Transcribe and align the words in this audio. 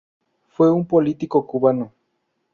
Fue 0.49 0.71
un 0.73 0.87
Político 0.87 1.45
cubano. 1.45 1.93